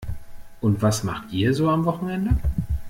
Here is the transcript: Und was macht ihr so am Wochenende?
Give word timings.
Und 0.61 0.81
was 0.81 1.03
macht 1.03 1.31
ihr 1.31 1.53
so 1.53 1.69
am 1.69 1.85
Wochenende? 1.85 2.31